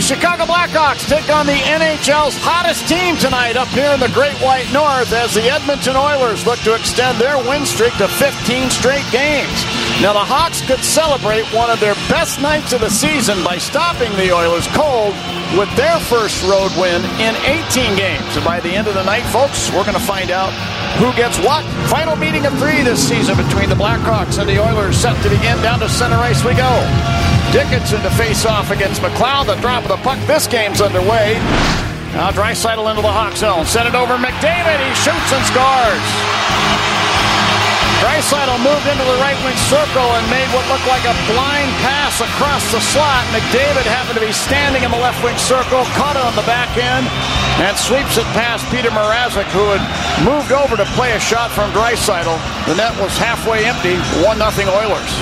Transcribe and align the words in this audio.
Chicago 0.00 0.44
Blackhawks 0.46 1.04
take 1.08 1.28
on 1.28 1.46
the 1.46 1.52
NHL's 1.52 2.32
hottest 2.40 2.88
team 2.88 3.16
tonight 3.18 3.56
up 3.56 3.68
here 3.68 3.90
in 3.92 4.00
the 4.00 4.08
Great 4.16 4.38
White 4.38 4.70
North 4.72 5.12
as 5.12 5.34
the 5.34 5.44
Edmonton 5.44 5.96
Oilers 5.96 6.46
look 6.46 6.58
to 6.64 6.72
extend 6.72 7.20
their 7.20 7.36
win 7.36 7.66
streak 7.66 7.92
to 8.00 8.08
15 8.08 8.70
straight 8.70 9.04
games. 9.12 9.52
Now, 10.00 10.16
the 10.16 10.24
Hawks 10.24 10.64
could 10.64 10.80
celebrate 10.80 11.44
one 11.52 11.68
of 11.68 11.80
their 11.84 11.92
best 12.08 12.40
nights 12.40 12.72
of 12.72 12.80
the 12.80 12.88
season 12.88 13.44
by 13.44 13.58
stopping 13.58 14.08
the 14.16 14.32
Oilers 14.32 14.64
cold 14.72 15.12
with 15.58 15.68
their 15.76 15.98
first 16.08 16.40
road 16.48 16.72
win 16.80 17.04
in 17.20 17.36
18 17.44 17.98
games. 17.98 18.30
And 18.38 18.44
by 18.44 18.64
the 18.64 18.72
end 18.72 18.88
of 18.88 18.94
the 18.94 19.04
night, 19.04 19.26
folks, 19.28 19.68
we're 19.68 19.84
going 19.84 19.98
to 19.98 20.08
find 20.08 20.30
out 20.30 20.54
who 20.96 21.12
gets 21.12 21.36
what. 21.44 21.66
Final 21.92 22.16
meeting 22.16 22.46
of 22.46 22.56
three 22.56 22.80
this 22.80 23.02
season 23.02 23.36
between 23.36 23.68
the 23.68 23.76
Blackhawks 23.76 24.40
and 24.40 24.48
the 24.48 24.56
Oilers 24.56 24.96
set 24.96 25.20
to 25.22 25.28
begin. 25.28 25.60
Down 25.60 25.78
to 25.80 25.88
center 25.88 26.16
ice 26.16 26.40
we 26.40 26.54
go. 26.56 27.29
Dickinson 27.52 28.00
to 28.02 28.10
face 28.14 28.46
off 28.46 28.70
against 28.70 29.02
McLeod. 29.02 29.46
The 29.46 29.58
drop 29.58 29.82
of 29.82 29.90
the 29.90 29.98
puck. 30.06 30.18
This 30.26 30.46
game's 30.46 30.80
underway. 30.80 31.34
Now 32.14 32.30
Draisaitl 32.30 32.86
into 32.86 33.02
the 33.02 33.10
Hawk 33.10 33.34
zone. 33.34 33.66
Send 33.66 33.90
it 33.90 33.98
over 33.98 34.14
McDavid. 34.14 34.78
He 34.78 34.90
shoots 34.94 35.30
and 35.34 35.42
scores. 35.50 36.06
Draisaitl 37.98 38.54
moved 38.62 38.86
into 38.86 39.02
the 39.02 39.18
right 39.18 39.36
wing 39.42 39.58
circle 39.66 40.08
and 40.14 40.24
made 40.30 40.46
what 40.54 40.62
looked 40.70 40.86
like 40.86 41.02
a 41.04 41.12
blind 41.26 41.68
pass 41.82 42.22
across 42.22 42.64
the 42.70 42.80
slot. 42.80 43.26
McDavid 43.34 43.84
happened 43.84 44.16
to 44.16 44.24
be 44.24 44.32
standing 44.32 44.86
in 44.86 44.90
the 44.94 45.02
left 45.02 45.20
wing 45.20 45.36
circle, 45.36 45.84
caught 45.98 46.16
it 46.16 46.24
on 46.24 46.32
the 46.38 46.46
back 46.46 46.70
end, 46.78 47.04
and 47.60 47.76
sweeps 47.76 48.16
it 48.16 48.24
past 48.32 48.64
Peter 48.72 48.88
Mrazek, 48.88 49.44
who 49.52 49.74
had 49.74 49.82
moved 50.24 50.52
over 50.52 50.76
to 50.76 50.84
play 50.96 51.12
a 51.12 51.20
shot 51.20 51.50
from 51.50 51.70
Draisaitl. 51.72 52.36
The 52.66 52.74
net 52.76 52.92
was 53.00 53.16
halfway 53.16 53.64
empty, 53.64 53.96
1 54.24 54.38
0 54.38 54.70
Oilers. 54.70 55.12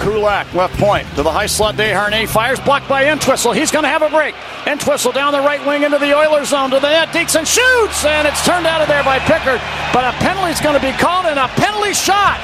Kulak, 0.00 0.52
left 0.54 0.76
point 0.78 1.06
to 1.14 1.22
the 1.22 1.30
high 1.30 1.46
slot. 1.46 1.76
Desharnais 1.76 2.28
fires, 2.28 2.58
blocked 2.60 2.88
by 2.88 3.04
Entwistle. 3.10 3.52
He's 3.52 3.70
going 3.70 3.84
to 3.84 3.88
have 3.88 4.02
a 4.02 4.08
break. 4.08 4.34
Entwistle 4.66 5.12
down 5.12 5.32
the 5.32 5.40
right 5.40 5.64
wing 5.66 5.82
into 5.82 5.98
the 5.98 6.16
Oilers 6.16 6.48
zone 6.48 6.70
to 6.70 6.80
the 6.80 6.88
net. 6.88 7.12
Dixon 7.12 7.44
shoots, 7.44 8.04
and 8.04 8.26
it's 8.26 8.44
turned 8.44 8.66
out 8.66 8.80
of 8.80 8.88
there 8.88 9.04
by 9.04 9.18
Pickard. 9.20 9.60
But 9.92 10.08
a 10.08 10.16
penalty 10.18 10.52
is 10.52 10.60
going 10.60 10.78
to 10.78 10.84
be 10.84 10.92
called, 10.96 11.26
and 11.26 11.38
a 11.38 11.48
penalty 11.60 11.92
shot. 11.92 12.40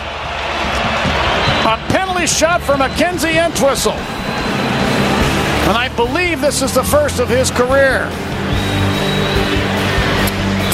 A 1.65 1.77
penalty 1.91 2.27
shot 2.27 2.63
for 2.63 2.77
Mackenzie 2.77 3.39
Entwistle. 3.39 3.97
And 5.67 5.77
I 5.77 5.89
believe 5.97 6.41
this 6.41 6.63
is 6.63 6.75
the 6.75 6.85
first 6.85 7.19
of 7.19 7.29
his 7.29 7.51
career. 7.51 8.07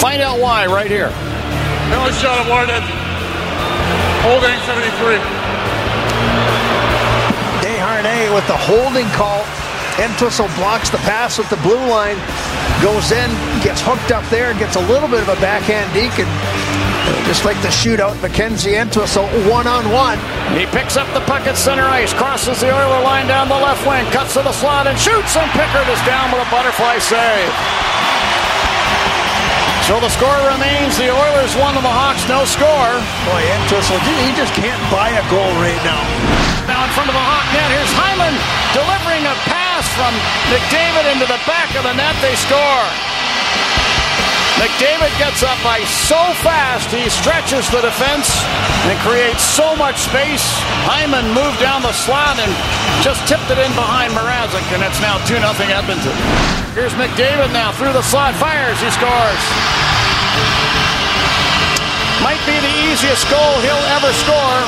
Find 0.03 0.21
out 0.21 0.41
why 0.41 0.67
right 0.67 0.91
here. 0.91 1.15
Penalty 1.87 2.19
shot 2.19 2.43
awarded. 2.43 2.83
Holding 4.27 4.59
73. 4.67 5.15
Desharnais 7.63 8.35
with 8.35 8.43
the 8.51 8.59
holding 8.59 9.07
call. 9.15 9.47
Entwistle 10.03 10.51
blocks 10.59 10.91
the 10.91 10.99
pass 11.07 11.39
with 11.39 11.49
the 11.51 11.61
blue 11.63 11.79
line, 11.87 12.17
goes 12.83 13.13
in, 13.13 13.29
gets 13.63 13.79
hooked 13.85 14.11
up 14.11 14.25
there, 14.27 14.55
gets 14.59 14.75
a 14.75 14.85
little 14.89 15.07
bit 15.07 15.21
of 15.21 15.29
a 15.29 15.37
backhand 15.37 15.87
deke, 15.93 16.19
and 16.19 16.33
just 17.29 17.45
like 17.45 17.61
the 17.61 17.69
shootout, 17.69 18.17
Mackenzie 18.23 18.75
Entwistle 18.75 19.29
one 19.47 19.69
on 19.69 19.85
one. 19.93 20.19
He 20.57 20.65
picks 20.67 20.97
up 20.97 21.07
the 21.13 21.21
puck 21.29 21.47
at 21.47 21.61
center 21.61 21.85
ice, 21.85 22.11
crosses 22.15 22.59
the 22.59 22.73
Oiler 22.73 23.05
line 23.05 23.29
down 23.29 23.53
the 23.53 23.55
left 23.55 23.87
wing, 23.87 24.03
cuts 24.11 24.33
to 24.33 24.43
the 24.43 24.53
slot 24.53 24.89
and 24.89 24.99
shoots, 24.99 25.37
and 25.37 25.47
Pickard 25.53 25.87
is 25.87 26.01
down 26.09 26.33
with 26.33 26.41
a 26.41 26.51
butterfly 26.51 26.99
save. 26.99 27.53
So 29.93 30.01
the 30.01 30.09
score 30.09 30.41
remains 30.49 30.97
the 30.97 31.13
Oilers 31.13 31.53
won 31.61 31.77
and 31.77 31.85
the 31.85 31.93
Hawks 31.93 32.25
no 32.25 32.49
score. 32.49 32.97
Boy, 33.29 33.45
Entwistle, 33.61 34.01
he 34.25 34.33
just 34.33 34.57
can't 34.57 34.81
buy 34.89 35.13
a 35.13 35.21
goal 35.29 35.53
right 35.61 35.77
now. 35.85 36.01
Now 36.65 36.89
in 36.89 36.91
front 36.97 37.13
of 37.13 37.17
the 37.17 37.21
Hawk 37.21 37.45
net, 37.53 37.69
here's 37.69 37.93
Hyman 37.93 38.33
delivering 38.73 39.21
a 39.29 39.37
pass 39.45 39.85
from 39.93 40.17
McDavid 40.49 41.13
into 41.13 41.29
the 41.29 41.37
back 41.45 41.77
of 41.77 41.85
the 41.85 41.93
net. 41.93 42.17
They 42.25 42.33
score. 42.41 42.89
McDavid 44.65 45.13
gets 45.21 45.45
up 45.45 45.61
by 45.61 45.85
so 45.85 46.17
fast, 46.41 46.89
he 46.89 47.13
stretches 47.13 47.69
the 47.69 47.85
defense 47.85 48.33
and 48.89 48.97
creates 49.05 49.45
so 49.45 49.77
much 49.77 50.09
space. 50.09 50.49
Hyman 50.89 51.37
moved 51.37 51.61
down 51.61 51.85
the 51.85 51.93
slot 51.93 52.41
and 52.41 52.49
just 53.05 53.21
tipped 53.29 53.53
it 53.53 53.61
in 53.61 53.69
behind 53.77 54.17
Mrazek, 54.17 54.65
and 54.73 54.81
it's 54.81 55.05
now 55.05 55.21
2 55.29 55.37
0 55.37 55.53
Edmonton. 55.69 56.17
Here's 56.73 56.97
McDavid 56.97 57.53
now 57.53 57.77
through 57.77 57.93
the 57.93 58.01
slot, 58.01 58.33
fires, 58.41 58.81
he 58.81 58.89
scores. 58.89 59.82
Easiest 63.03 63.27
goal 63.35 63.59
he'll 63.67 63.87
ever 63.99 64.15
score. 64.15 64.59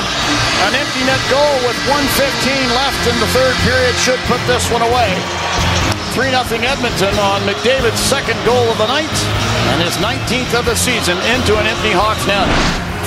An 0.67 0.75
empty 0.75 1.07
net 1.07 1.23
goal 1.31 1.55
with 1.63 1.79
115 1.87 2.67
left 2.75 2.99
in 3.07 3.15
the 3.23 3.31
third 3.31 3.55
period 3.63 3.95
should 3.95 4.19
put 4.27 4.43
this 4.43 4.67
one 4.75 4.83
away. 4.83 5.07
3 6.11 6.35
0 6.35 6.43
Edmonton 6.43 7.15
on 7.15 7.39
McDavid's 7.47 7.95
second 7.95 8.35
goal 8.43 8.67
of 8.67 8.75
the 8.75 8.91
night 8.91 9.15
and 9.71 9.79
his 9.79 9.95
19th 10.03 10.51
of 10.51 10.67
the 10.67 10.75
season 10.75 11.15
into 11.31 11.55
an 11.55 11.63
empty 11.63 11.95
Hawks 11.95 12.27
net. 12.27 12.43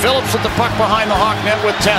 Phillips 0.00 0.32
with 0.32 0.40
the 0.48 0.54
puck 0.56 0.72
behind 0.80 1.12
the 1.12 1.18
Hawk 1.20 1.36
net 1.44 1.60
with 1.60 1.76
10. 1.84 1.92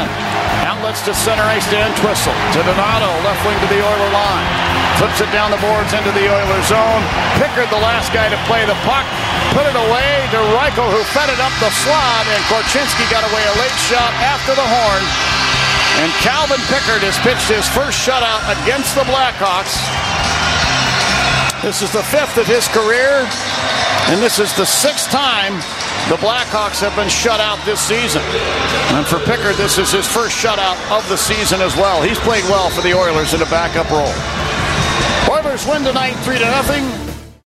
Outlets 0.66 1.06
to 1.06 1.13
center 1.13 1.45
ice 1.45 1.69
to 1.69 1.78
Entwistle. 1.78 2.34
To 2.34 2.66
Donato, 2.66 3.13
left 3.22 3.45
wing 3.45 3.62
to 3.62 3.69
the 3.69 3.78
Oiler 3.78 4.09
line. 4.09 4.78
Flips 4.99 5.23
it 5.23 5.31
down 5.31 5.47
the 5.47 5.61
boards 5.63 5.95
into 5.95 6.11
the 6.11 6.27
Oiler 6.27 6.61
zone. 6.67 6.99
Pickard, 7.39 7.71
the 7.71 7.79
last 7.79 8.11
guy 8.11 8.27
to 8.27 8.35
play 8.51 8.67
the 8.67 8.75
puck. 8.83 9.07
Put 9.55 9.63
it 9.63 9.71
away 9.71 10.27
to 10.35 10.39
Reichel, 10.59 10.91
who 10.91 10.99
fed 11.15 11.31
it 11.31 11.39
up 11.39 11.55
the 11.63 11.71
slot, 11.71 12.27
and 12.27 12.43
Korchinski 12.51 13.07
got 13.07 13.23
away 13.31 13.39
a 13.39 13.55
late 13.63 13.79
shot 13.88 14.11
after 14.19 14.51
the 14.51 14.67
horn. 14.67 15.03
And 16.03 16.11
Calvin 16.19 16.59
Pickard 16.67 16.99
has 17.07 17.15
pitched 17.23 17.47
his 17.47 17.63
first 17.71 17.95
shutout 17.95 18.43
against 18.59 18.91
the 18.91 19.07
Blackhawks. 19.07 19.71
This 21.63 21.79
is 21.79 21.95
the 21.95 22.03
fifth 22.03 22.35
of 22.35 22.47
his 22.47 22.67
career, 22.67 23.23
and 24.11 24.19
this 24.19 24.35
is 24.35 24.51
the 24.59 24.67
sixth 24.67 25.07
time 25.11 25.55
the 26.11 26.19
Blackhawks 26.19 26.83
have 26.83 26.95
been 26.99 27.07
shut 27.07 27.39
out 27.39 27.55
this 27.63 27.79
season. 27.79 28.23
And 28.95 29.07
for 29.07 29.19
Pickard, 29.23 29.55
this 29.55 29.77
is 29.77 29.91
his 29.91 30.07
first 30.07 30.35
shutout 30.35 30.75
of 30.91 31.07
the 31.07 31.15
season 31.15 31.63
as 31.63 31.75
well. 31.75 32.01
He's 32.01 32.19
played 32.19 32.43
well 32.51 32.69
for 32.69 32.81
the 32.81 32.91
Oilers 32.91 33.33
in 33.33 33.41
a 33.41 33.49
backup 33.51 33.91
role. 33.91 34.38
Oilers 35.49 35.65
win 35.65 35.83
tonight 35.83 36.13
3 36.25 36.37
to 36.37 36.45
nothing. 36.45 37.08